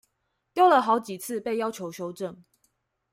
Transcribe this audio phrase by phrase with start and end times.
[0.51, 2.43] 丟了好幾次被要求修正